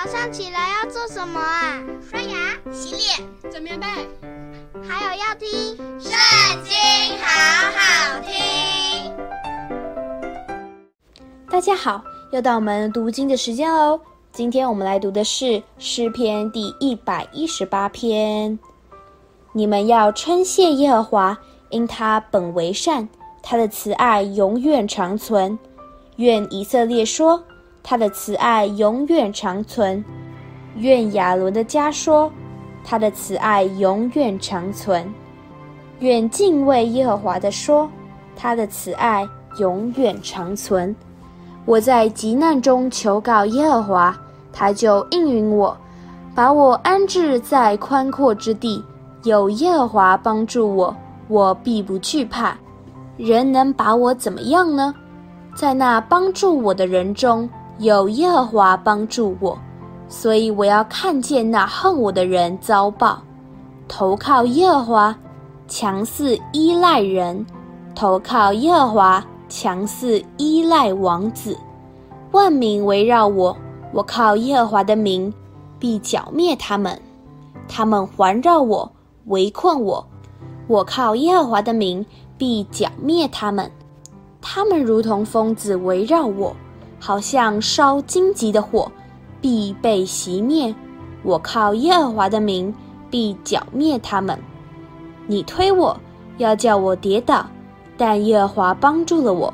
[0.00, 1.82] 早上起来要做什么啊？
[2.08, 3.86] 刷牙、洗脸、整棉被，
[4.88, 5.48] 还有要听
[6.00, 6.12] 《圣
[6.62, 6.72] 经》，
[7.20, 7.26] 好
[7.74, 9.12] 好听。
[11.50, 12.00] 大家好，
[12.30, 14.00] 又到我们读经的时间喽。
[14.30, 18.56] 今天我们来读的是诗篇第一百一十八篇。
[19.52, 21.36] 你们要称谢耶和华，
[21.70, 23.08] 因他本为善，
[23.42, 25.58] 他的慈爱永远长存。
[26.18, 27.42] 愿以色列说。
[27.90, 30.04] 他的慈爱永远长存，
[30.76, 32.30] 愿亚伦的家说，
[32.84, 35.10] 他的慈爱永远长存，
[36.00, 37.88] 愿敬畏耶和华的说，
[38.36, 39.26] 他的慈爱
[39.58, 40.94] 永远长存。
[41.64, 44.14] 我在急难中求告耶和华，
[44.52, 45.74] 他就应允我，
[46.34, 48.84] 把我安置在宽阔之地。
[49.22, 50.94] 有耶和华帮助我，
[51.28, 52.54] 我必不惧怕。
[53.16, 54.94] 人能把我怎么样呢？
[55.54, 57.48] 在那帮助我的人中。
[57.78, 59.56] 有耶和华帮助我，
[60.08, 63.22] 所以我要看见那恨我的人遭报。
[63.86, 65.16] 投靠耶和华，
[65.68, 67.44] 强似依赖人；
[67.94, 71.56] 投靠耶和华，强似依赖王子。
[72.32, 73.56] 万民围绕我，
[73.92, 75.32] 我靠耶和华的名，
[75.78, 77.00] 必剿灭他们。
[77.68, 78.90] 他们环绕我，
[79.26, 80.04] 围困我，
[80.66, 82.04] 我靠耶和华的名，
[82.36, 83.70] 必剿灭他们。
[84.40, 86.54] 他们如同疯子围绕我。
[86.98, 88.90] 好像烧荆棘的火，
[89.40, 90.74] 必被熄灭。
[91.22, 92.74] 我靠耶和华的名，
[93.10, 94.38] 必剿灭他们。
[95.26, 95.98] 你推我，
[96.38, 97.46] 要叫我跌倒，
[97.96, 99.52] 但耶和华帮助了我。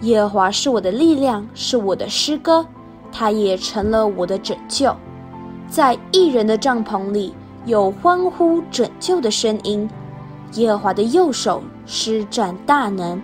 [0.00, 2.66] 耶和华是我的力量，是我的诗歌，
[3.12, 4.94] 他也成了我的拯救。
[5.68, 7.34] 在义人的帐篷里
[7.66, 9.88] 有欢呼拯救的声音。
[10.54, 13.20] 耶和华的右手施展大能，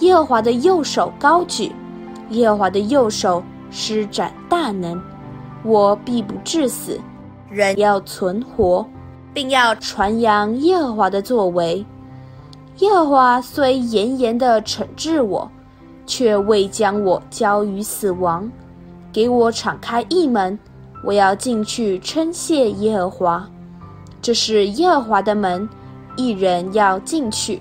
[0.00, 1.72] 耶和华的右手高举。
[2.30, 5.00] 耶和华的右手施展大能，
[5.62, 6.98] 我必不致死，
[7.48, 8.86] 人要存活，
[9.32, 11.84] 并要传扬耶和华的作为。
[12.78, 15.50] 耶和华虽严严地惩治我，
[16.06, 18.50] 却未将我交于死亡，
[19.12, 20.58] 给我敞开一门，
[21.04, 23.48] 我要进去称谢耶和华。
[24.22, 25.68] 这是耶和华的门，
[26.16, 27.60] 一人要进去。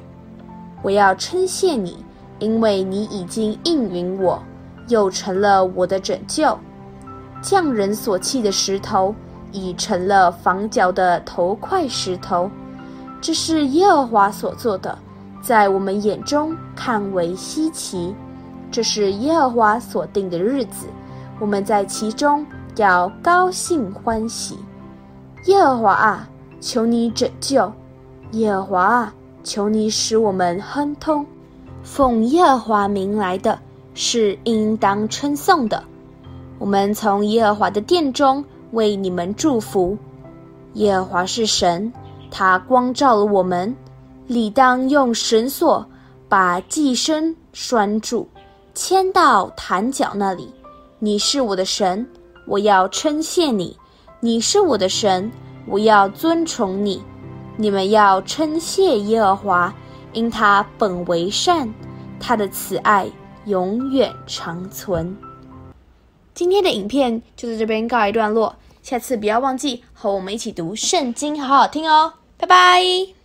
[0.81, 1.97] 我要称谢你，
[2.39, 4.41] 因为你已经应允我。
[4.89, 6.57] 又成了我的拯救，
[7.41, 9.15] 匠人所弃的石头，
[9.53, 12.51] 已成了房角的头块石头。
[13.21, 14.97] 这是耶和华所做的，
[15.41, 18.13] 在我们眼中看为稀奇。
[18.71, 20.85] 这是耶和华所定的日子，
[21.39, 22.45] 我们在其中
[22.75, 24.57] 要高兴欢喜。
[25.45, 26.29] 耶和华啊，
[26.59, 27.71] 求你拯救；
[28.31, 29.13] 耶和华啊，
[29.43, 31.25] 求你使我们亨通。
[31.81, 33.57] 奉耶和华名来的。
[34.01, 35.83] 是应当称颂的。
[36.57, 39.97] 我们从耶和华的殿中为你们祝福。
[40.75, 41.91] 耶和华是神，
[42.31, 43.75] 他光照了我们，
[44.25, 45.85] 理当用绳索
[46.29, 48.25] 把寄生拴住，
[48.73, 50.49] 牵到坛角那里。
[50.99, 52.07] 你是我的神，
[52.47, 53.75] 我要称谢你；
[54.21, 55.29] 你是我的神，
[55.67, 57.03] 我要尊崇你。
[57.57, 59.73] 你们要称谢耶和华，
[60.13, 61.67] 因他本为善，
[62.17, 63.11] 他的慈爱。
[63.45, 65.15] 永远长存。
[66.33, 73.18] 今天的影片就在这边告一段落，下次不要忘记和我们一起读圣经，好好听哦，拜拜。